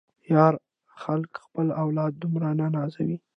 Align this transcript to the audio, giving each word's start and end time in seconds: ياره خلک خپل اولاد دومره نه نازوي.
ياره 0.33 0.59
خلک 1.01 1.31
خپل 1.45 1.67
اولاد 1.83 2.11
دومره 2.21 2.47
نه 2.59 2.67
نازوي. 2.75 3.17